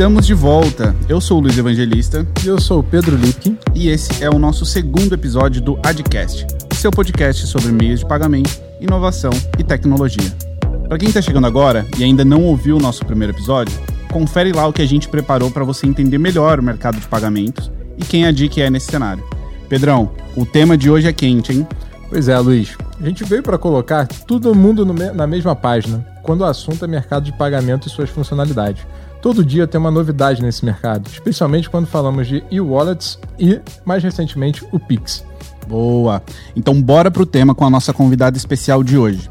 Estamos 0.00 0.26
de 0.26 0.32
volta. 0.32 0.96
Eu 1.10 1.20
sou 1.20 1.36
o 1.36 1.40
Luiz 1.42 1.58
Evangelista. 1.58 2.26
E 2.42 2.46
eu 2.46 2.58
sou 2.58 2.78
o 2.78 2.82
Pedro 2.82 3.14
Lipkin. 3.14 3.58
E 3.74 3.90
esse 3.90 4.24
é 4.24 4.30
o 4.30 4.38
nosso 4.38 4.64
segundo 4.64 5.14
episódio 5.14 5.60
do 5.60 5.78
Adcast, 5.82 6.46
seu 6.72 6.90
podcast 6.90 7.46
sobre 7.46 7.70
meios 7.70 8.00
de 8.00 8.06
pagamento, 8.06 8.62
inovação 8.80 9.30
e 9.58 9.62
tecnologia. 9.62 10.34
Para 10.88 10.96
quem 10.96 11.08
está 11.08 11.20
chegando 11.20 11.46
agora 11.46 11.86
e 11.98 12.02
ainda 12.02 12.24
não 12.24 12.42
ouviu 12.44 12.78
o 12.78 12.80
nosso 12.80 13.04
primeiro 13.04 13.34
episódio, 13.34 13.78
confere 14.10 14.52
lá 14.52 14.66
o 14.66 14.72
que 14.72 14.80
a 14.80 14.86
gente 14.86 15.06
preparou 15.06 15.50
para 15.50 15.64
você 15.64 15.86
entender 15.86 16.16
melhor 16.16 16.60
o 16.60 16.62
mercado 16.62 16.98
de 16.98 17.06
pagamentos 17.06 17.70
e 17.98 18.02
quem 18.02 18.24
a 18.24 18.32
DIC 18.32 18.62
é 18.62 18.70
nesse 18.70 18.90
cenário. 18.90 19.22
Pedrão, 19.68 20.12
o 20.34 20.46
tema 20.46 20.78
de 20.78 20.90
hoje 20.90 21.08
é 21.08 21.12
quente, 21.12 21.52
hein? 21.52 21.68
Pois 22.08 22.26
é, 22.26 22.38
Luiz. 22.38 22.74
A 22.98 23.06
gente 23.06 23.22
veio 23.24 23.42
para 23.42 23.58
colocar 23.58 24.06
todo 24.06 24.54
mundo 24.54 24.82
na 25.14 25.26
mesma 25.26 25.54
página, 25.54 26.06
quando 26.22 26.40
o 26.40 26.46
assunto 26.46 26.86
é 26.86 26.88
mercado 26.88 27.24
de 27.24 27.32
pagamento 27.32 27.86
e 27.86 27.90
suas 27.90 28.08
funcionalidades. 28.08 28.82
Todo 29.22 29.44
dia 29.44 29.66
tem 29.66 29.78
uma 29.78 29.90
novidade 29.90 30.42
nesse 30.42 30.64
mercado, 30.64 31.06
especialmente 31.06 31.68
quando 31.68 31.86
falamos 31.86 32.26
de 32.26 32.42
e-wallets 32.50 33.18
e, 33.38 33.60
mais 33.84 34.02
recentemente, 34.02 34.64
o 34.72 34.78
Pix. 34.78 35.22
Boa! 35.68 36.22
Então 36.56 36.80
bora 36.80 37.10
pro 37.10 37.26
tema 37.26 37.54
com 37.54 37.66
a 37.66 37.70
nossa 37.70 37.92
convidada 37.92 38.38
especial 38.38 38.82
de 38.82 38.96
hoje. 38.96 39.30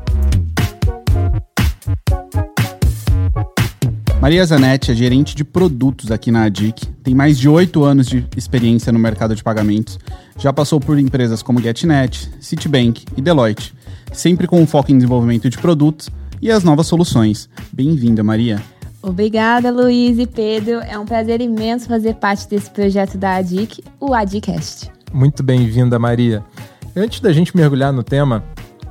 Maria 4.21 4.45
Zanetti 4.45 4.91
é 4.91 4.93
gerente 4.93 5.35
de 5.35 5.43
produtos 5.43 6.11
aqui 6.11 6.29
na 6.29 6.43
ADIC, 6.43 6.85
tem 7.01 7.15
mais 7.15 7.39
de 7.39 7.49
oito 7.49 7.83
anos 7.83 8.05
de 8.05 8.27
experiência 8.37 8.91
no 8.91 8.99
mercado 8.99 9.33
de 9.33 9.43
pagamentos, 9.43 9.97
já 10.37 10.53
passou 10.53 10.79
por 10.79 10.99
empresas 10.99 11.41
como 11.41 11.61
GetNet, 11.61 12.29
Citibank 12.39 13.05
e 13.17 13.21
Deloitte, 13.21 13.73
sempre 14.11 14.45
com 14.45 14.61
um 14.61 14.67
foco 14.67 14.91
em 14.91 14.97
desenvolvimento 14.97 15.49
de 15.49 15.57
produtos 15.57 16.09
e 16.39 16.51
as 16.51 16.63
novas 16.63 16.85
soluções. 16.85 17.49
Bem-vinda, 17.73 18.23
Maria. 18.23 18.61
Obrigada, 19.01 19.71
Luiz 19.71 20.19
e 20.19 20.27
Pedro. 20.27 20.79
É 20.81 20.99
um 20.99 21.05
prazer 21.05 21.39
imenso 21.39 21.87
fazer 21.87 22.15
parte 22.15 22.47
desse 22.49 22.69
projeto 22.69 23.17
da 23.17 23.35
ADIC, 23.35 23.81
o 23.99 24.13
ADICast. 24.13 24.91
Muito 25.13 25.41
bem-vinda, 25.41 25.97
Maria. 25.97 26.43
Antes 26.95 27.21
da 27.21 27.31
gente 27.31 27.55
mergulhar 27.55 27.93
no 27.93 28.03
tema, 28.03 28.43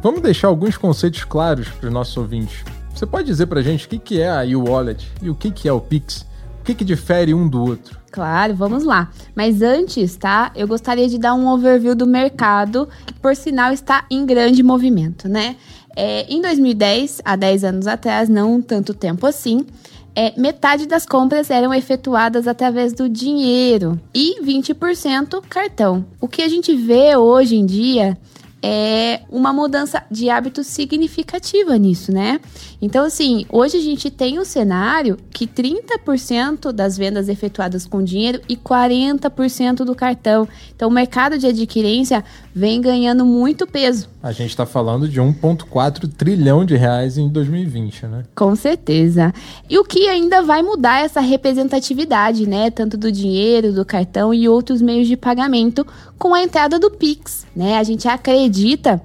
vamos 0.03 0.23
deixar 0.23 0.49
alguns 0.49 0.79
conceitos 0.79 1.25
claros 1.25 1.69
para 1.69 1.89
os 1.89 1.93
nossos 1.93 2.17
ouvintes. 2.17 2.65
Você 2.95 3.05
pode 3.05 3.27
dizer 3.27 3.47
para 3.47 3.61
a 3.61 3.63
gente 3.63 3.87
o 3.87 3.89
que 3.89 4.21
é 4.21 4.31
a 4.31 4.47
e-wallet 4.47 5.07
e 5.21 5.29
o 5.29 5.35
que 5.35 5.69
é 5.69 5.73
o 5.73 5.81
Pix? 5.81 6.27
O 6.61 6.65
que, 6.65 6.75
que 6.75 6.85
difere 6.85 7.35
um 7.35 7.47
do 7.47 7.63
outro? 7.63 7.99
Claro, 8.11 8.55
vamos 8.55 8.85
lá. 8.85 9.11
Mas 9.35 9.63
antes, 9.63 10.17
tá? 10.17 10.51
Eu 10.57 10.67
gostaria 10.67 11.09
de 11.09 11.19
dar 11.19 11.35
um 11.35 11.47
overview 11.49 11.95
do 11.95 12.07
mercado, 12.07 12.89
que 13.07 13.15
por 13.15 13.37
sinal 13.37 13.73
está 13.73 14.05
em 14.11 14.25
grande 14.25 14.63
movimento, 14.63 15.29
né? 15.29 15.57
É, 15.95 16.23
em 16.33 16.41
2010, 16.41 17.23
há 17.25 17.37
10 17.37 17.65
anos 17.65 17.87
atrás, 17.87 18.29
não 18.29 18.61
tanto 18.63 18.95
tempo 18.95 19.27
assim, 19.27 19.67
é, 20.15 20.33
metade 20.39 20.87
das 20.87 21.07
compras 21.07 21.51
eram 21.51 21.73
efetuadas 21.73 22.49
através 22.49 22.93
do 22.93 23.09
dinheiro 23.09 24.01
e 24.15 24.43
20% 24.43 25.43
cartão. 25.49 26.05
O 26.21 26.27
que 26.27 26.43
a 26.43 26.49
gente 26.49 26.75
vê 26.75 27.17
hoje 27.17 27.57
em 27.57 27.65
dia 27.65 28.17
é 28.63 29.21
uma 29.31 29.53
mudança 29.53 30.03
de 30.11 30.29
hábito 30.29 30.65
significativa 30.65 31.77
nisso, 31.77 32.13
né? 32.13 32.41
Então, 32.81 33.05
assim, 33.05 33.47
hoje 33.51 33.77
a 33.77 33.81
gente 33.81 34.11
tem 34.11 34.39
o 34.39 34.43
um 34.43 34.45
cenário 34.45 35.17
que 35.33 35.47
30% 35.47 36.73
das 36.73 36.97
vendas 36.97 37.29
efetuadas 37.29 37.87
com 37.87 38.03
dinheiro 38.03 38.41
e 38.49 38.57
40% 38.57 39.85
do 39.85 39.95
cartão. 39.95 40.49
Então, 40.75 40.89
o 40.89 40.93
mercado 40.93 41.39
de 41.39 41.47
adquirência 41.47 42.25
vem 42.55 42.81
ganhando 42.81 43.25
muito 43.25 43.67
peso. 43.67 44.09
A 44.21 44.33
gente 44.33 44.51
está 44.51 44.67
falando 44.67 45.09
de 45.09 45.21
1,4 45.21 46.09
trilhão 46.13 46.65
de 46.65 46.77
reais 46.77 47.17
em 47.17 47.29
2020, 47.29 48.07
né? 48.07 48.25
Com 48.35 48.57
certeza. 48.57 49.33
E 49.71 49.79
o 49.79 49.85
que 49.85 50.09
ainda 50.09 50.43
vai 50.43 50.63
mudar 50.63 51.05
essa 51.05 51.21
representatividade, 51.21 52.49
né? 52.49 52.71
Tanto 52.71 52.97
do 52.97 53.13
dinheiro, 53.13 53.73
do 53.73 53.85
cartão 53.85 54.35
e 54.35 54.49
outros 54.49 54.83
meios 54.83 55.07
de 55.07 55.17
pagamento 55.17 55.87
com 56.19 56.35
a 56.35 56.43
entrada 56.43 56.79
do 56.79 56.91
Pix, 56.91 57.47
né? 57.55 57.79
A 57.79 57.83
gente 57.83 58.09
acredita 58.09 59.01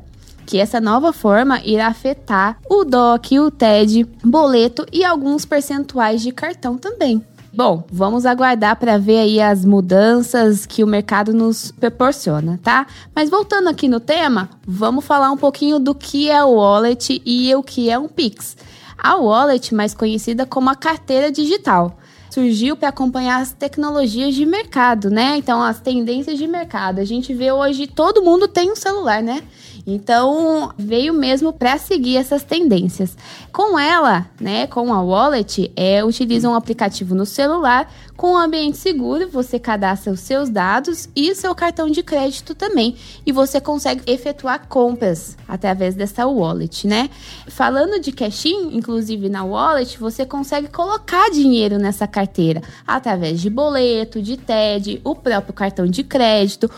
que 0.45 0.57
essa 0.57 0.81
nova 0.81 1.13
forma 1.13 1.61
irá 1.63 1.87
afetar 1.87 2.57
o 2.69 2.83
DOC, 2.83 3.39
o 3.39 3.51
TED, 3.51 4.05
boleto 4.23 4.85
e 4.91 5.05
alguns 5.05 5.45
percentuais 5.45 6.21
de 6.21 6.31
cartão 6.31 6.77
também. 6.77 7.23
Bom, 7.55 7.83
vamos 7.91 8.25
aguardar 8.25 8.75
para 8.77 8.97
ver 8.97 9.19
aí 9.19 9.39
as 9.39 9.63
mudanças 9.63 10.65
que 10.65 10.83
o 10.83 10.87
mercado 10.87 11.31
nos 11.33 11.71
proporciona, 11.71 12.59
tá? 12.63 12.87
Mas 13.15 13.29
voltando 13.29 13.69
aqui 13.69 13.87
no 13.87 13.99
tema, 13.99 14.49
vamos 14.65 15.05
falar 15.05 15.31
um 15.31 15.37
pouquinho 15.37 15.77
do 15.77 15.93
que 15.93 16.31
é 16.31 16.43
o 16.43 16.55
wallet 16.55 17.21
e 17.23 17.53
o 17.53 17.61
que 17.61 17.91
é 17.91 17.99
um 17.99 18.07
Pix. 18.07 18.57
A 18.97 19.17
wallet, 19.17 19.73
mais 19.75 19.93
conhecida 19.93 20.47
como 20.47 20.67
a 20.67 20.75
carteira 20.75 21.31
digital, 21.31 21.99
surgiu 22.33 22.75
para 22.75 22.89
acompanhar 22.89 23.39
as 23.39 23.53
tecnologias 23.53 24.33
de 24.33 24.43
mercado, 24.43 25.11
né? 25.11 25.37
Então, 25.37 25.61
as 25.61 25.79
tendências 25.79 26.35
de 26.35 26.47
mercado. 26.47 26.97
A 26.97 27.05
gente 27.05 27.31
vê 27.31 27.51
hoje 27.51 27.85
todo 27.85 28.23
mundo 28.23 28.47
tem 28.47 28.71
um 28.71 28.75
celular, 28.75 29.21
né? 29.21 29.43
Então, 29.85 30.71
veio 30.77 31.13
mesmo 31.13 31.51
para 31.51 31.77
seguir 31.77 32.17
essas 32.17 32.43
tendências. 32.43 33.17
Com 33.51 33.77
ela, 33.77 34.25
né, 34.39 34.65
com 34.67 34.93
a 34.93 35.01
Wallet, 35.01 35.71
é, 35.75 36.03
utiliza 36.03 36.49
um 36.49 36.55
aplicativo 36.55 37.13
no 37.13 37.25
celular 37.25 37.91
com 38.15 38.33
um 38.33 38.37
ambiente 38.37 38.77
seguro, 38.77 39.27
você 39.27 39.59
cadastra 39.59 40.13
os 40.13 40.19
seus 40.19 40.49
dados 40.49 41.09
e 41.15 41.33
seu 41.35 41.53
cartão 41.55 41.89
de 41.89 42.03
crédito 42.03 42.53
também, 42.53 42.95
e 43.25 43.31
você 43.31 43.59
consegue 43.59 44.03
efetuar 44.05 44.67
compras 44.67 45.35
através 45.47 45.95
dessa 45.95 46.25
wallet, 46.25 46.87
né? 46.87 47.09
Falando 47.47 47.99
de 47.99 48.11
cash-in, 48.11 48.77
inclusive 48.77 49.29
na 49.29 49.43
wallet, 49.43 49.99
você 49.99 50.25
consegue 50.25 50.67
colocar 50.67 51.29
dinheiro 51.31 51.77
nessa 51.77 52.07
carteira 52.07 52.61
através 52.85 53.41
de 53.41 53.49
boleto, 53.49 54.21
de 54.21 54.37
TED, 54.37 55.01
o 55.03 55.15
próprio 55.15 55.53
cartão 55.53 55.87
de 55.87 56.03
crédito, 56.03 56.69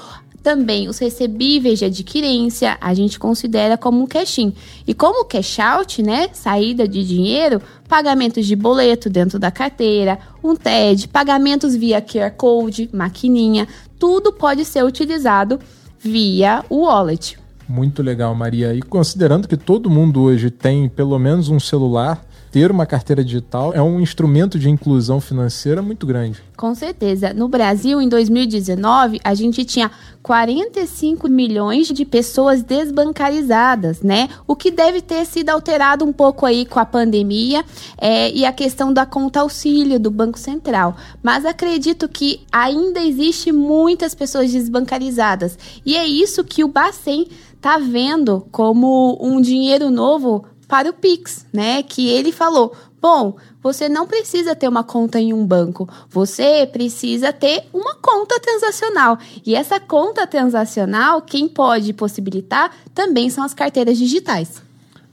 também 0.45 0.88
os 0.88 1.00
recebíveis 1.00 1.79
de 1.79 1.85
adquirência 1.85 2.78
a 2.79 2.94
gente 2.94 3.17
considera 3.17 3.79
como 3.79 4.03
um 4.03 4.06
cash-in. 4.06 4.53
E 4.85 4.94
como 4.94 5.25
cash 5.25 5.57
out, 5.57 6.03
né, 6.03 6.29
saída 6.33 6.88
de 6.88 7.03
dinheiro, 7.03 7.59
pagamentos 7.89 8.45
de 8.45 8.56
boleto 8.56 9.09
dentro 9.09 9.39
da 9.39 9.50
carteira, 9.50 10.19
um 10.44 10.56
TED, 10.56 11.07
pagamentos 11.07 11.75
via 11.75 12.00
QR 12.00 12.29
Code, 12.38 12.88
maquininha, 12.94 13.67
tudo 13.97 14.31
pode 14.31 14.63
ser 14.66 14.85
utilizado 14.85 15.59
via 15.97 16.63
o 16.69 16.83
wallet. 16.83 17.39
Muito 17.67 18.03
legal, 18.03 18.35
Maria. 18.35 18.72
E 18.75 18.83
considerando 18.83 19.47
que 19.47 19.57
todo 19.57 19.89
mundo 19.89 20.22
hoje 20.22 20.51
tem 20.51 20.88
pelo 20.88 21.17
menos 21.17 21.50
um 21.50 21.59
celular, 21.59 22.23
ter 22.56 22.72
uma 22.72 22.86
carteira 22.86 23.22
digital 23.22 23.74
é 23.74 23.82
um 23.82 24.00
instrumento 24.00 24.58
de 24.58 24.70
inclusão 24.70 25.20
financeira 25.20 25.82
muito 25.82 26.08
grande. 26.08 26.42
Com 26.56 26.74
certeza. 26.74 27.34
No 27.34 27.50
Brasil, 27.50 28.00
em 28.00 28.08
2019, 28.08 29.20
a 29.22 29.36
gente 29.36 29.66
tinha 29.66 29.92
45 30.24 31.28
milhões 31.28 31.88
de 31.88 32.06
pessoas 32.06 32.64
desbancarizadas, 32.64 34.02
né? 34.02 34.30
O 34.48 34.56
que 34.56 34.72
deve 34.72 35.02
ter 35.02 35.26
sido 35.26 35.50
alterado 35.50 36.06
um 36.06 36.14
pouco 36.14 36.46
aí 36.46 36.66
com 36.66 36.80
a 36.80 36.86
pandemia 36.86 37.62
é, 37.98 38.32
e 38.32 38.46
a 38.46 38.54
questão 38.54 38.94
da 38.94 39.06
conta 39.06 39.42
auxílio 39.42 40.00
do 40.00 40.10
Banco 40.10 40.40
Central. 40.40 40.96
Mas 41.22 41.46
acredito 41.46 42.08
que 42.08 42.40
ainda 42.50 43.02
existe 43.02 43.52
muitas 43.52 44.16
pessoas 44.16 44.50
desbancarizadas. 44.54 45.60
E 45.86 45.98
é 45.98 46.08
isso 46.08 46.42
que 46.42 46.64
o 46.64 46.70
Bacen 46.70 47.28
está 47.66 47.78
vendo 47.80 48.48
como 48.50 49.18
um 49.20 49.42
dinheiro 49.42 49.90
novo 49.90 50.46
para 50.68 50.90
o 50.90 50.94
Pix, 50.94 51.46
né? 51.53 51.84
Que 51.84 52.09
ele 52.09 52.31
falou: 52.31 52.76
bom, 53.02 53.36
você 53.62 53.88
não 53.88 54.08
precisa 54.08 54.56
ter 54.56 54.68
uma 54.68 54.84
conta 54.84 55.20
em 55.20 55.31
um 55.31 55.46
banco, 55.46 55.88
você 56.09 56.68
precisa 56.72 57.31
ter 57.31 57.64
uma 57.72 57.96
conta 57.96 58.40
transacional. 58.40 59.18
E 59.46 59.56
essa 59.56 59.80
conta 59.80 60.25
transacional, 60.25 61.22
quem 61.22 61.48
pode 61.48 61.94
possibilitar 61.94 62.72
também 62.94 63.30
são 63.30 63.44
as 63.44 63.54
carteiras 63.54 63.98
digitais. 63.98 64.62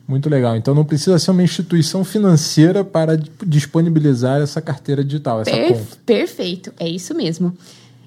Muito 0.08 0.28
legal. 0.28 0.56
Então 0.56 0.74
não 0.74 0.84
precisa 0.84 1.18
ser 1.18 1.30
uma 1.30 1.42
instituição 1.42 2.04
financeira 2.04 2.82
para 2.82 3.16
disponibilizar 3.46 4.40
essa 4.40 4.60
carteira 4.60 5.04
digital, 5.04 5.42
essa 5.42 5.50
per 5.50 5.68
conta. 5.68 5.96
Perfeito, 6.04 6.72
é 6.78 6.88
isso 6.88 7.14
mesmo. 7.14 7.56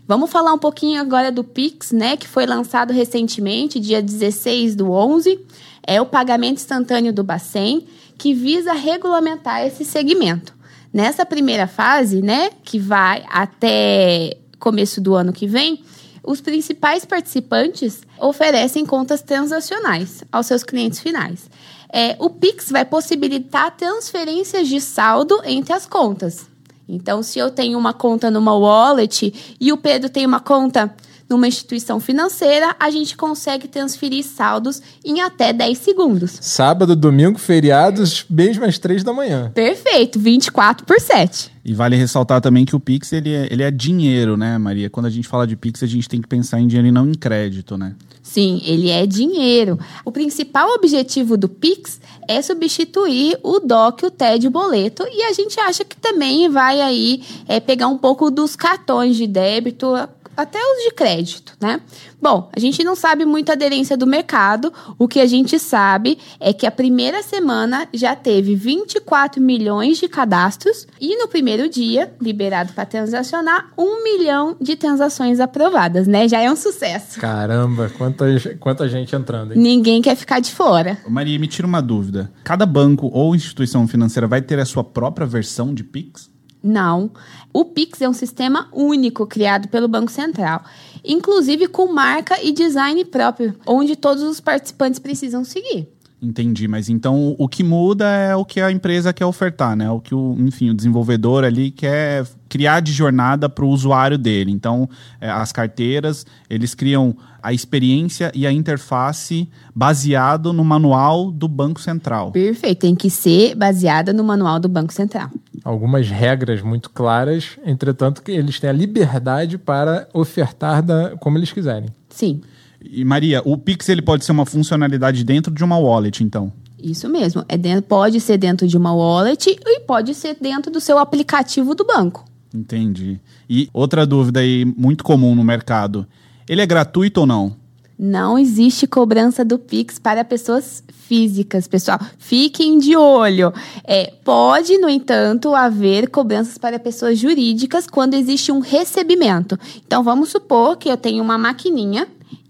Vamos 0.08 0.30
falar 0.30 0.54
um 0.54 0.60
pouquinho 0.60 1.02
agora 1.02 1.32
do 1.32 1.44
Pix, 1.44 1.92
né, 1.92 2.16
que 2.16 2.28
foi 2.28 2.46
lançado 2.46 2.94
recentemente, 2.94 3.80
dia 3.80 4.04
16 4.04 4.76
do 4.76 4.92
11 4.92 5.40
é 5.86 6.02
o 6.02 6.06
pagamento 6.06 6.58
instantâneo 6.58 7.14
do 7.14 7.24
Bacen, 7.24 7.86
que 8.18 8.34
visa 8.34 8.74
regulamentar 8.74 9.66
esse 9.66 9.86
segmento. 9.86 10.54
Nessa 10.94 11.26
primeira 11.26 11.68
fase, 11.68 12.22
né, 12.22 12.50
que 12.64 12.80
vai 12.80 13.24
até 13.30 14.38
começo 14.60 15.02
do 15.02 15.14
ano 15.14 15.34
que 15.34 15.46
vem, 15.46 15.84
os 16.24 16.42
principais 16.42 17.06
participantes 17.06 18.02
oferecem 18.20 18.86
contas 18.86 19.22
transacionais 19.22 20.24
aos 20.32 20.48
seus 20.48 20.64
clientes 20.64 21.00
finais. 21.00 21.50
É, 21.92 22.16
o 22.20 22.30
Pix 22.30 22.72
vai 22.72 22.84
possibilitar 22.84 23.76
transferências 23.76 24.68
de 24.68 24.82
saldo 24.82 25.40
entre 25.46 25.74
as 25.74 25.86
contas. 25.86 26.48
Então, 26.88 27.22
se 27.22 27.40
eu 27.40 27.52
tenho 27.52 27.78
uma 27.78 27.94
conta 27.94 28.32
numa 28.32 28.56
wallet 28.56 29.56
e 29.60 29.72
o 29.72 29.78
Pedro 29.78 30.10
tem 30.10 30.26
uma 30.26 30.40
conta 30.40 30.94
numa 31.30 31.48
instituição 31.48 32.00
financeira, 32.00 32.76
a 32.80 32.90
gente 32.90 33.18
consegue 33.18 33.68
transferir 33.68 34.24
saldos 34.24 34.82
em 35.04 35.22
até 35.22 35.52
10 35.52 35.78
segundos. 35.78 36.38
Sábado, 36.42 36.96
domingo, 36.96 37.40
feriados, 37.40 38.26
mesmo 38.30 38.66
às 38.66 38.78
3 38.78 39.04
da 39.04 39.14
manhã. 39.14 39.52
Perfeito, 39.54 40.20
24 40.20 40.86
por 40.86 41.00
7. 41.00 41.52
E 41.64 41.74
vale 41.74 41.96
ressaltar 41.96 42.40
também 42.42 42.64
que 42.64 42.76
o 42.76 42.80
Pix 42.80 43.12
ele 43.12 43.34
é, 43.34 43.48
ele 43.50 43.64
é 43.64 43.72
dinheiro, 43.72 44.38
né, 44.38 44.56
Maria? 44.58 44.88
Quando 44.88 45.08
a 45.08 45.10
gente 45.10 45.28
fala 45.28 45.48
de 45.48 45.56
Pix, 45.56 45.82
a 45.82 45.88
gente 45.88 46.08
tem 46.08 46.22
que 46.22 46.28
pensar 46.28 46.60
em 46.60 46.68
dinheiro 46.68 46.88
e 46.88 46.92
não 46.92 47.10
em 47.10 47.16
crédito, 47.16 47.76
né? 47.76 47.96
Sim, 48.22 48.62
ele 48.64 48.90
é 48.90 49.06
dinheiro. 49.06 49.80
O 50.04 50.12
principal 50.12 50.70
objetivo 50.76 51.38
do 51.38 51.50
Pix 51.50 52.00
é 52.28 52.42
substituir 52.42 53.38
o 53.42 53.60
DOC, 53.60 54.04
o 54.04 54.12
TED, 54.12 54.48
o 54.48 54.52
boleto, 54.52 55.04
e 55.12 55.24
a 55.24 55.34
gente 55.34 55.60
acha 55.60 55.84
que 55.84 55.96
também 55.96 56.50
vai 56.50 56.82
aí 56.82 57.24
é, 57.48 57.60
pegar 57.60 57.88
um 57.88 57.98
pouco 57.98 58.30
dos 58.30 58.56
cartões 58.56 59.16
de 59.16 59.26
débito, 59.26 59.88
até 60.36 60.60
os 60.60 60.84
de 60.84 60.92
crédito, 60.92 61.54
né? 61.62 61.82
Bom, 62.22 62.50
a 62.56 62.60
gente 62.60 62.84
não 62.84 62.96
sabe 62.96 63.26
muita 63.26 63.54
aderência 63.54 63.96
do 63.96 64.08
mercado. 64.08 64.74
O 64.98 65.08
que 65.08 65.20
a 65.20 65.26
gente 65.26 65.60
sabe 65.60 66.18
é 66.40 66.52
que 66.52 66.66
a 66.66 66.72
primeira 66.72 67.22
semana 67.22 67.88
já 67.94 68.16
teve 68.16 68.56
24 68.56 69.42
milhões 69.42 69.98
de 69.98 70.08
cadastros 70.08 70.88
e 71.00 71.18
no 71.18 71.28
primeiro 71.28 71.70
dia, 71.70 72.14
liberado 72.20 72.74
para 72.74 72.86
transacionar, 72.86 73.72
um 73.78 74.04
milhão 74.04 74.56
de 74.60 74.76
transações 74.76 75.40
aprovadas, 75.40 76.08
né? 76.08 76.28
Já 76.28 76.42
é 76.42 76.52
um 76.52 76.56
sucesso. 76.56 77.20
Caramba, 77.20 77.92
quanta, 77.98 78.26
quanta 78.60 78.90
gente 78.90 79.16
entrando, 79.16 79.54
hein? 79.54 79.60
Ninguém 79.60 80.02
quer 80.02 80.16
ficar 80.16 80.40
de 80.40 80.52
fora. 80.52 80.98
Maria, 81.08 81.38
me 81.38 81.48
tira 81.48 81.68
uma 81.68 81.82
dúvida. 81.82 82.32
Cada 82.44 82.66
banco 82.66 83.10
ou 83.14 83.36
instituição 83.36 83.88
financeira 83.88 84.28
vai 84.28 84.42
ter 84.42 84.60
a 84.60 84.66
sua 84.66 84.84
própria 84.84 85.28
versão 85.28 85.74
de 85.74 85.84
Pix? 85.84 86.35
Não. 86.66 87.12
O 87.54 87.64
Pix 87.64 88.02
é 88.02 88.10
um 88.10 88.14
sistema 88.14 88.68
único 88.74 89.28
criado 89.28 89.68
pelo 89.68 89.88
Banco 89.88 90.12
Central, 90.12 90.64
inclusive 91.04 91.68
com 91.68 91.94
marca 91.94 92.42
e 92.44 92.52
design 92.52 93.06
próprio, 93.06 93.56
onde 93.68 93.96
todos 93.96 94.24
os 94.24 94.40
participantes 94.40 95.00
precisam 95.00 95.44
seguir. 95.44 95.88
Entendi, 96.22 96.68
mas 96.68 96.90
então 96.90 97.36
o 97.38 97.48
que 97.48 97.64
muda 97.64 98.10
é 98.10 98.36
o 98.36 98.44
que 98.44 98.60
a 98.60 98.72
empresa 98.72 99.14
quer 99.14 99.26
ofertar, 99.26 99.76
né? 99.76 99.90
O 99.92 100.00
que 100.00 100.16
o, 100.16 100.36
enfim, 100.40 100.72
o 100.72 100.74
desenvolvedor 100.74 101.44
ali 101.44 101.70
quer 101.70 102.26
criar 102.50 102.80
de 102.80 102.92
jornada 102.92 103.48
para 103.48 103.64
o 103.64 103.70
usuário 103.70 104.18
dele. 104.18 104.52
Então, 104.52 104.90
é, 105.22 105.30
as 105.30 105.52
carteiras, 105.52 106.26
eles 106.50 106.74
criam 106.74 107.16
a 107.44 107.54
experiência 107.54 108.32
e 108.34 108.48
a 108.48 108.52
interface 108.52 109.48
baseado 109.76 110.52
no 110.52 110.64
manual 110.64 111.32
do 111.32 111.48
Banco 111.48 111.80
Central. 111.80 112.32
Perfeito, 112.32 112.80
tem 112.80 112.96
que 112.96 113.10
ser 113.10 113.54
baseada 113.54 114.12
no 114.12 114.24
manual 114.24 114.60
do 114.60 114.68
Banco 114.68 114.94
Central. 114.94 115.30
Algumas 115.66 116.08
regras 116.08 116.62
muito 116.62 116.92
claras, 116.92 117.58
entretanto, 117.66 118.22
que 118.22 118.32
eles 118.32 118.60
têm 118.60 118.70
a 118.70 118.74
liberdade 118.74 119.58
para 119.58 120.08
ofertar 120.14 120.84
da, 120.84 121.18
como 121.18 121.40
eles 121.40 121.52
quiserem. 121.52 121.90
Sim. 122.08 122.42
E 122.80 123.04
Maria, 123.04 123.42
o 123.44 123.58
Pix 123.58 123.90
ele 123.90 124.04
pode 124.04 124.24
ser 124.24 124.32
uma 124.32 124.46
funcionalidade 124.46 125.24
dentro 125.24 125.52
de 125.52 125.64
uma 125.64 125.76
wallet, 125.80 126.24
então? 126.24 126.54
Isso 126.78 127.10
mesmo. 127.10 127.44
É 127.50 127.58
dentro, 127.58 127.82
pode 127.82 128.20
ser 128.20 128.38
dentro 128.38 128.68
de 128.68 128.78
uma 128.78 128.94
wallet 128.94 129.50
e 129.50 129.80
pode 129.80 130.14
ser 130.14 130.38
dentro 130.40 130.72
do 130.72 130.80
seu 130.80 131.00
aplicativo 131.00 131.74
do 131.74 131.84
banco. 131.84 132.24
Entendi. 132.54 133.20
E 133.50 133.68
outra 133.74 134.06
dúvida 134.06 134.42
aí 134.42 134.64
muito 134.66 135.04
comum 135.04 135.34
no 135.34 135.44
mercado: 135.44 136.06
ele 136.48 136.62
é 136.62 136.66
gratuito 136.68 137.22
ou 137.22 137.26
não? 137.26 137.56
Não 137.98 138.38
existe 138.38 138.86
cobrança 138.86 139.46
do 139.46 139.58
Pix 139.58 139.98
para 139.98 140.24
pessoas 140.26 140.84
físicas, 141.08 141.68
pessoal. 141.68 142.00
Fiquem 142.18 142.78
de 142.78 142.96
olho. 142.96 143.54
É, 143.84 144.12
pode, 144.24 144.78
no 144.78 144.90
entanto, 144.90 145.56
haver 145.56 146.10
cobranças 146.10 146.58
para 146.58 146.80
pessoas 146.80 147.18
jurídicas 147.18 147.88
quando 147.88 148.16
existe 148.16 148.52
um 148.52 148.60
recebimento. 148.60 149.58
Então, 149.86 150.04
vamos 150.04 150.30
supor 150.30 150.78
que 150.78 150.90
eu 150.90 150.98
tenho 150.98 151.24
uma 151.24 151.38
maquininha 151.38 152.08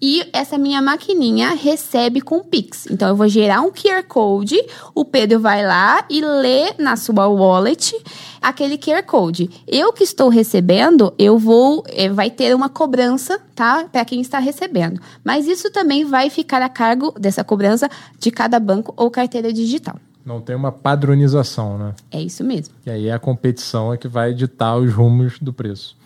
e 0.07 0.23
essa 0.31 0.55
minha 0.55 0.83
maquininha 0.83 1.55
recebe 1.55 2.21
com 2.21 2.43
Pix. 2.43 2.85
Então 2.91 3.09
eu 3.09 3.15
vou 3.15 3.27
gerar 3.27 3.61
um 3.61 3.71
QR 3.71 4.03
Code, 4.07 4.55
o 4.93 5.03
Pedro 5.03 5.39
vai 5.39 5.65
lá 5.65 6.05
e 6.07 6.21
lê 6.21 6.75
na 6.77 6.95
sua 6.95 7.27
wallet 7.27 7.91
aquele 8.39 8.77
QR 8.77 9.01
Code. 9.01 9.49
Eu 9.67 9.91
que 9.91 10.03
estou 10.03 10.29
recebendo, 10.29 11.11
eu 11.17 11.39
vou 11.39 11.83
eh, 11.87 12.07
vai 12.07 12.29
ter 12.29 12.55
uma 12.55 12.69
cobrança, 12.69 13.41
tá, 13.55 13.85
para 13.91 14.05
quem 14.05 14.21
está 14.21 14.37
recebendo. 14.37 15.01
Mas 15.23 15.47
isso 15.47 15.71
também 15.71 16.05
vai 16.05 16.29
ficar 16.29 16.61
a 16.61 16.69
cargo 16.69 17.11
dessa 17.19 17.43
cobrança 17.43 17.89
de 18.19 18.29
cada 18.29 18.59
banco 18.59 18.93
ou 18.95 19.09
carteira 19.09 19.51
digital. 19.51 19.95
Não 20.23 20.39
tem 20.39 20.55
uma 20.55 20.71
padronização, 20.71 21.79
né? 21.79 21.95
É 22.11 22.21
isso 22.21 22.43
mesmo. 22.43 22.75
E 22.85 22.91
aí 22.91 23.09
a 23.09 23.17
competição 23.17 23.91
é 23.91 23.97
que 23.97 24.07
vai 24.07 24.35
ditar 24.35 24.77
os 24.77 24.93
rumos 24.93 25.39
do 25.39 25.51
preço. 25.51 25.97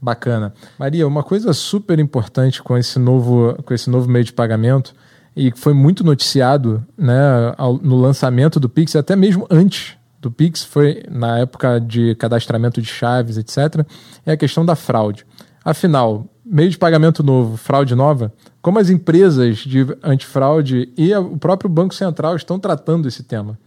Bacana. 0.00 0.54
Maria, 0.78 1.06
uma 1.06 1.22
coisa 1.22 1.52
super 1.52 1.98
importante 1.98 2.62
com 2.62 2.76
esse 2.76 2.98
novo, 2.98 3.56
com 3.64 3.74
esse 3.74 3.90
novo 3.90 4.08
meio 4.08 4.24
de 4.24 4.32
pagamento 4.32 4.94
e 5.34 5.52
que 5.52 5.58
foi 5.58 5.72
muito 5.72 6.04
noticiado 6.04 6.84
né, 6.96 7.54
no 7.82 7.96
lançamento 7.96 8.58
do 8.58 8.68
Pix, 8.68 8.96
até 8.96 9.14
mesmo 9.14 9.46
antes 9.50 9.96
do 10.20 10.30
Pix, 10.30 10.64
foi 10.64 11.02
na 11.08 11.38
época 11.38 11.80
de 11.80 12.14
cadastramento 12.16 12.82
de 12.82 12.88
chaves, 12.88 13.36
etc., 13.36 13.86
é 14.26 14.32
a 14.32 14.36
questão 14.36 14.66
da 14.66 14.74
fraude. 14.74 15.24
Afinal, 15.64 16.26
meio 16.44 16.70
de 16.70 16.78
pagamento 16.78 17.22
novo, 17.22 17.56
fraude 17.56 17.94
nova, 17.94 18.32
como 18.60 18.78
as 18.78 18.90
empresas 18.90 19.58
de 19.58 19.86
antifraude 20.02 20.92
e 20.96 21.14
o 21.14 21.36
próprio 21.36 21.70
Banco 21.70 21.94
Central 21.94 22.34
estão 22.34 22.58
tratando 22.58 23.06
esse 23.06 23.22
tema? 23.22 23.58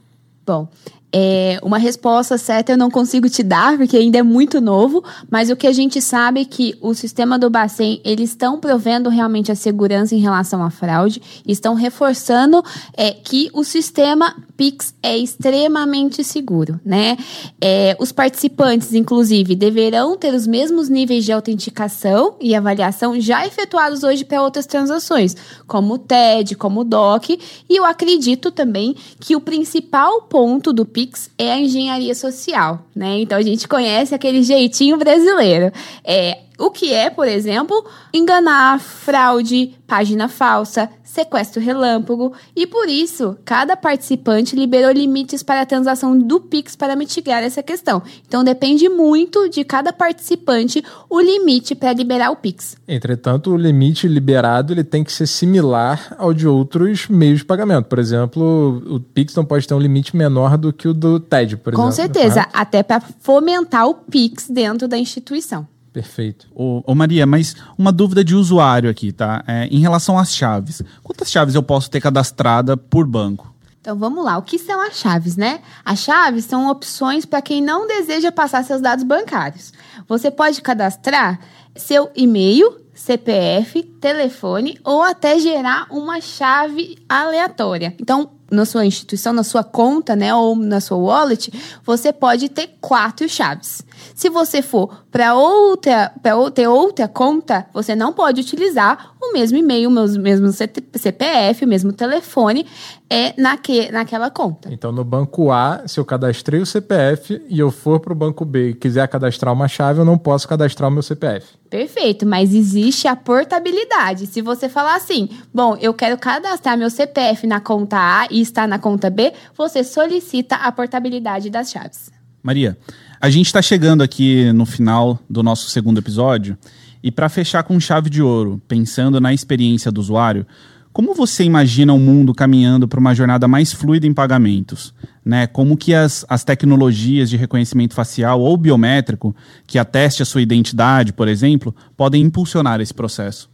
Bom, 0.45 0.67
é, 1.13 1.59
uma 1.61 1.77
resposta 1.77 2.37
certa 2.37 2.71
eu 2.71 2.77
não 2.77 2.89
consigo 2.89 3.29
te 3.29 3.43
dar, 3.43 3.77
porque 3.77 3.97
ainda 3.97 4.17
é 4.17 4.23
muito 4.23 4.61
novo, 4.61 5.03
mas 5.29 5.49
o 5.49 5.55
que 5.55 5.67
a 5.67 5.71
gente 5.73 6.01
sabe 6.01 6.41
é 6.41 6.45
que 6.45 6.75
o 6.79 6.93
sistema 6.93 7.37
do 7.37 7.49
Bacen, 7.49 7.99
eles 8.03 8.29
estão 8.29 8.59
provendo 8.59 9.09
realmente 9.09 9.51
a 9.51 9.55
segurança 9.55 10.15
em 10.15 10.19
relação 10.19 10.63
à 10.63 10.69
fraude, 10.69 11.21
estão 11.45 11.73
reforçando 11.73 12.63
é, 12.95 13.11
que 13.11 13.49
o 13.53 13.63
sistema 13.63 14.35
Pix 14.55 14.93
é 15.01 15.17
extremamente 15.17 16.23
seguro, 16.23 16.79
né? 16.85 17.17
É, 17.59 17.97
os 17.99 18.11
participantes, 18.11 18.93
inclusive, 18.93 19.55
deverão 19.55 20.15
ter 20.15 20.33
os 20.33 20.45
mesmos 20.45 20.87
níveis 20.87 21.25
de 21.25 21.31
autenticação 21.31 22.35
e 22.39 22.55
avaliação 22.55 23.19
já 23.19 23.45
efetuados 23.45 24.03
hoje 24.03 24.23
para 24.23 24.41
outras 24.41 24.65
transações, 24.65 25.35
como 25.67 25.95
o 25.95 25.97
TED, 25.97 26.55
como 26.55 26.81
o 26.81 26.83
DOC, 26.83 27.39
e 27.67 27.75
eu 27.75 27.83
acredito 27.83 28.51
também 28.51 28.95
que 29.19 29.35
o 29.35 29.41
principal 29.41 30.21
ponto 30.23 30.71
do 30.71 30.85
Pix 30.85 31.00
Pix 31.01 31.31
é 31.35 31.51
a 31.51 31.59
engenharia 31.59 32.13
social, 32.13 32.85
né? 32.95 33.21
Então 33.21 33.35
a 33.35 33.41
gente 33.41 33.67
conhece 33.67 34.13
aquele 34.13 34.43
jeitinho 34.43 34.97
brasileiro. 34.97 35.71
É, 36.03 36.37
o 36.61 36.69
que 36.69 36.93
é, 36.93 37.09
por 37.09 37.27
exemplo, 37.27 37.83
enganar, 38.13 38.79
fraude, 38.79 39.75
página 39.87 40.29
falsa, 40.29 40.89
sequestro 41.03 41.61
relâmpago, 41.61 42.31
e 42.55 42.65
por 42.65 42.87
isso, 42.87 43.35
cada 43.43 43.75
participante 43.75 44.55
liberou 44.55 44.91
limites 44.91 45.43
para 45.43 45.61
a 45.61 45.65
transação 45.65 46.17
do 46.17 46.39
Pix 46.39 46.75
para 46.75 46.95
mitigar 46.95 47.43
essa 47.43 47.61
questão. 47.61 48.01
Então 48.25 48.43
depende 48.43 48.87
muito 48.87 49.49
de 49.49 49.65
cada 49.65 49.91
participante 49.91 50.81
o 51.09 51.19
limite 51.19 51.75
para 51.75 51.91
liberar 51.91 52.31
o 52.31 52.37
Pix. 52.37 52.77
Entretanto, 52.87 53.51
o 53.51 53.57
limite 53.57 54.07
liberado 54.07 54.71
ele 54.71 54.83
tem 54.83 55.03
que 55.03 55.11
ser 55.11 55.27
similar 55.27 56.15
ao 56.17 56.33
de 56.33 56.47
outros 56.47 57.07
meios 57.09 57.39
de 57.39 57.45
pagamento. 57.45 57.87
Por 57.87 57.99
exemplo, 57.99 58.81
o 58.87 58.99
Pix 58.99 59.35
não 59.35 59.43
pode 59.43 59.67
ter 59.67 59.73
um 59.73 59.79
limite 59.79 60.15
menor 60.15 60.57
do 60.57 60.71
que 60.71 60.87
o 60.87 60.93
do 60.93 61.19
TED, 61.19 61.57
por 61.57 61.73
Com 61.73 61.89
exemplo. 61.89 62.13
Com 62.13 62.13
certeza, 62.13 62.47
até 62.53 62.81
para 62.81 63.01
fomentar 63.01 63.87
o 63.87 63.95
Pix 63.95 64.47
dentro 64.47 64.87
da 64.87 64.97
instituição. 64.97 65.67
Perfeito. 65.93 66.47
Ô, 66.55 66.81
ô, 66.85 66.95
Maria, 66.95 67.25
mas 67.25 67.55
uma 67.77 67.91
dúvida 67.91 68.23
de 68.23 68.33
usuário 68.33 68.89
aqui, 68.89 69.11
tá? 69.11 69.43
É, 69.45 69.67
em 69.67 69.79
relação 69.79 70.17
às 70.17 70.33
chaves. 70.33 70.81
Quantas 71.03 71.29
chaves 71.29 71.53
eu 71.53 71.61
posso 71.61 71.89
ter 71.89 71.99
cadastrada 71.99 72.77
por 72.77 73.05
banco? 73.05 73.53
Então 73.81 73.97
vamos 73.97 74.23
lá, 74.23 74.37
o 74.37 74.43
que 74.43 74.59
são 74.59 74.79
as 74.79 74.99
chaves, 74.99 75.35
né? 75.35 75.59
As 75.83 75.99
chaves 75.99 76.45
são 76.45 76.69
opções 76.69 77.25
para 77.25 77.41
quem 77.41 77.61
não 77.61 77.87
deseja 77.87 78.31
passar 78.31 78.63
seus 78.63 78.79
dados 78.79 79.03
bancários. 79.03 79.73
Você 80.07 80.29
pode 80.29 80.61
cadastrar 80.61 81.39
seu 81.75 82.11
e-mail, 82.15 82.79
CPF, 82.93 83.81
telefone 83.99 84.79
ou 84.83 85.01
até 85.01 85.39
gerar 85.39 85.87
uma 85.89 86.21
chave 86.21 86.99
aleatória. 87.09 87.95
Então, 87.99 88.29
na 88.51 88.65
sua 88.65 88.85
instituição, 88.85 89.31
na 89.31 89.43
sua 89.43 89.63
conta, 89.63 90.15
né, 90.15 90.33
ou 90.35 90.55
na 90.55 90.81
sua 90.81 90.97
wallet, 90.97 91.51
você 91.85 92.11
pode 92.11 92.49
ter 92.49 92.75
quatro 92.81 93.27
chaves. 93.29 93.81
Se 94.13 94.29
você 94.29 94.61
for 94.61 95.03
para 95.09 95.35
outra, 95.35 96.11
para 96.21 96.51
ter 96.51 96.67
outra 96.67 97.07
conta, 97.07 97.65
você 97.73 97.95
não 97.95 98.11
pode 98.13 98.41
utilizar 98.41 99.13
o 99.21 99.33
mesmo 99.33 99.57
e-mail, 99.57 99.89
o 99.89 100.19
mesmo 100.19 100.51
CPF, 100.51 101.63
o 101.63 101.67
mesmo 101.67 101.93
telefone 101.93 102.65
é 103.09 103.33
naque, 103.39 103.91
naquela 103.91 104.31
conta. 104.31 104.69
Então, 104.71 104.91
no 104.91 105.03
banco 105.03 105.51
A, 105.51 105.83
se 105.85 105.99
eu 105.99 106.05
cadastrei 106.05 106.61
o 106.61 106.65
CPF 106.65 107.41
e 107.47 107.59
eu 107.59 107.69
for 107.69 107.99
para 107.99 108.13
o 108.13 108.15
banco 108.15 108.43
B 108.43 108.69
e 108.69 108.73
quiser 108.73 109.07
cadastrar 109.07 109.53
uma 109.53 109.67
chave, 109.67 109.99
eu 109.99 110.05
não 110.05 110.17
posso 110.17 110.47
cadastrar 110.47 110.89
o 110.89 110.93
meu 110.93 111.03
CPF. 111.03 111.45
Perfeito, 111.69 112.25
mas 112.25 112.53
existe 112.53 113.07
a 113.07 113.15
portabilidade. 113.15 114.27
Se 114.27 114.41
você 114.41 114.67
falar 114.67 114.95
assim, 114.95 115.29
bom, 115.53 115.77
eu 115.79 115.93
quero 115.93 116.17
cadastrar 116.17 116.77
meu 116.77 116.89
CPF 116.89 117.45
na 117.45 117.59
conta 117.59 117.97
A 117.97 118.27
e 118.31 118.40
está 118.41 118.67
na 118.67 118.79
conta 118.79 119.09
B, 119.09 119.33
você 119.55 119.83
solicita 119.83 120.55
a 120.55 120.71
portabilidade 120.71 121.49
das 121.49 121.71
chaves. 121.71 122.11
Maria, 122.43 122.77
a 123.19 123.29
gente 123.29 123.45
está 123.47 123.61
chegando 123.61 124.01
aqui 124.01 124.51
no 124.51 124.65
final 124.65 125.19
do 125.29 125.43
nosso 125.43 125.69
segundo 125.69 125.99
episódio 125.99 126.57
E 127.03 127.11
para 127.11 127.29
fechar 127.29 127.63
com 127.63 127.79
chave 127.79 128.09
de 128.09 128.21
ouro, 128.21 128.61
pensando 128.67 129.21
na 129.21 129.33
experiência 129.33 129.91
do 129.91 130.01
usuário, 130.01 130.45
como 130.93 131.13
você 131.13 131.43
imagina 131.43 131.93
o 131.93 131.99
mundo 131.99 132.33
caminhando 132.33 132.87
para 132.87 132.99
uma 132.99 133.15
jornada 133.15 133.47
mais 133.47 133.71
fluida 133.71 134.05
em 134.07 134.13
pagamentos? 134.13 134.93
Né? 135.23 135.47
Como 135.47 135.77
que 135.77 135.93
as, 135.93 136.25
as 136.27 136.43
tecnologias 136.43 137.29
de 137.29 137.37
reconhecimento 137.37 137.93
facial 137.93 138.41
ou 138.41 138.57
biométrico, 138.57 139.35
que 139.65 139.79
ateste 139.79 140.21
a 140.21 140.25
sua 140.25 140.41
identidade, 140.41 141.13
por 141.13 141.27
exemplo, 141.27 141.73
podem 141.95 142.23
impulsionar 142.23 142.81
esse 142.81 142.93
processo? 142.93 143.50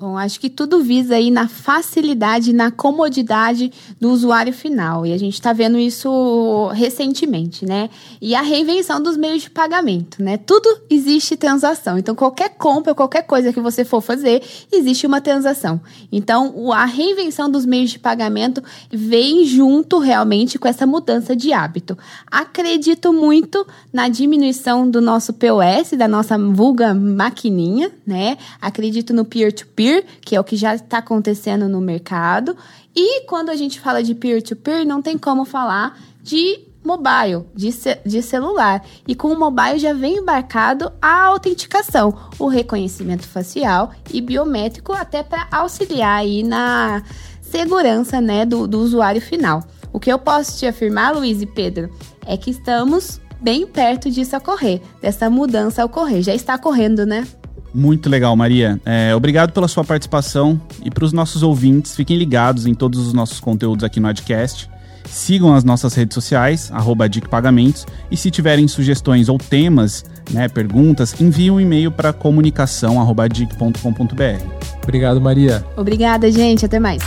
Bom, 0.00 0.16
acho 0.16 0.40
que 0.40 0.48
tudo 0.48 0.82
visa 0.82 1.16
aí 1.16 1.30
na 1.30 1.46
facilidade, 1.46 2.54
na 2.54 2.70
comodidade 2.70 3.70
do 4.00 4.10
usuário 4.10 4.50
final. 4.50 5.04
E 5.04 5.12
a 5.12 5.18
gente 5.18 5.34
está 5.34 5.52
vendo 5.52 5.78
isso 5.78 6.68
recentemente, 6.68 7.66
né? 7.66 7.90
E 8.18 8.34
a 8.34 8.40
reinvenção 8.40 8.98
dos 8.98 9.18
meios 9.18 9.42
de 9.42 9.50
pagamento, 9.50 10.22
né? 10.22 10.38
Tudo 10.38 10.74
existe 10.88 11.36
transação. 11.36 11.98
Então, 11.98 12.14
qualquer 12.14 12.48
compra, 12.56 12.94
qualquer 12.94 13.24
coisa 13.24 13.52
que 13.52 13.60
você 13.60 13.84
for 13.84 14.00
fazer, 14.00 14.42
existe 14.72 15.06
uma 15.06 15.20
transação. 15.20 15.78
Então, 16.10 16.72
a 16.72 16.86
reinvenção 16.86 17.50
dos 17.50 17.66
meios 17.66 17.90
de 17.90 17.98
pagamento 17.98 18.62
vem 18.90 19.44
junto 19.44 19.98
realmente 19.98 20.58
com 20.58 20.66
essa 20.66 20.86
mudança 20.86 21.36
de 21.36 21.52
hábito. 21.52 21.98
Acredito 22.30 23.12
muito 23.12 23.66
na 23.92 24.08
diminuição 24.08 24.90
do 24.90 25.02
nosso 25.02 25.34
POS, 25.34 25.90
da 25.98 26.08
nossa 26.08 26.38
vulga 26.38 26.94
maquininha, 26.94 27.92
né? 28.06 28.38
Acredito 28.62 29.12
no 29.12 29.26
peer-to-peer. 29.26 29.89
-peer, 29.90 30.04
que 30.20 30.36
é 30.36 30.40
o 30.40 30.44
que 30.44 30.56
já 30.56 30.74
está 30.74 30.98
acontecendo 30.98 31.68
no 31.68 31.80
mercado. 31.80 32.56
E 32.94 33.22
quando 33.26 33.50
a 33.50 33.56
gente 33.56 33.80
fala 33.80 34.02
de 34.02 34.14
peer-to-peer, 34.14 34.78
-peer, 34.78 34.86
não 34.86 35.02
tem 35.02 35.16
como 35.16 35.44
falar 35.44 35.98
de 36.22 36.70
mobile, 36.84 37.44
de, 37.54 37.70
de 38.04 38.22
celular. 38.22 38.84
E 39.06 39.14
com 39.14 39.28
o 39.28 39.38
mobile 39.38 39.78
já 39.78 39.92
vem 39.92 40.18
embarcado 40.18 40.92
a 41.00 41.24
autenticação, 41.26 42.14
o 42.38 42.48
reconhecimento 42.48 43.26
facial 43.26 43.92
e 44.12 44.20
biométrico, 44.20 44.92
até 44.92 45.22
para 45.22 45.46
auxiliar 45.50 46.20
aí 46.20 46.42
na 46.42 47.02
segurança 47.42 48.20
né, 48.20 48.46
do, 48.46 48.66
do 48.66 48.80
usuário 48.80 49.20
final. 49.20 49.62
O 49.92 49.98
que 49.98 50.10
eu 50.10 50.18
posso 50.18 50.58
te 50.58 50.66
afirmar, 50.66 51.14
Luiz 51.14 51.42
e 51.42 51.46
Pedro, 51.46 51.90
é 52.24 52.36
que 52.36 52.50
estamos 52.50 53.20
bem 53.40 53.66
perto 53.66 54.10
disso 54.10 54.36
ocorrer, 54.36 54.80
dessa 55.00 55.28
mudança 55.28 55.84
ocorrer. 55.84 56.22
Já 56.22 56.34
está 56.34 56.54
ocorrendo, 56.54 57.04
né? 57.04 57.26
Muito 57.74 58.08
legal, 58.08 58.34
Maria. 58.36 58.80
É, 58.84 59.14
obrigado 59.14 59.52
pela 59.52 59.68
sua 59.68 59.84
participação 59.84 60.60
e 60.84 60.90
para 60.90 61.04
os 61.04 61.12
nossos 61.12 61.42
ouvintes, 61.42 61.94
fiquem 61.94 62.16
ligados 62.16 62.66
em 62.66 62.74
todos 62.74 63.06
os 63.06 63.12
nossos 63.12 63.38
conteúdos 63.40 63.84
aqui 63.84 64.00
no 64.00 64.08
Adcast. 64.08 64.68
Sigam 65.08 65.54
as 65.54 65.64
nossas 65.64 65.94
redes 65.94 66.14
sociais, 66.14 66.70
arroba 66.72 67.06
Pagamentos, 67.28 67.86
e 68.10 68.16
se 68.16 68.30
tiverem 68.30 68.66
sugestões 68.68 69.28
ou 69.28 69.38
temas, 69.38 70.04
né, 70.30 70.48
perguntas, 70.48 71.20
enviem 71.20 71.50
um 71.50 71.60
e-mail 71.60 71.90
para 71.90 72.12
comunicação.dic.com.br. 72.12 74.44
Obrigado, 74.82 75.20
Maria. 75.20 75.64
Obrigada, 75.76 76.30
gente. 76.30 76.64
Até 76.64 76.78
mais. 76.78 77.02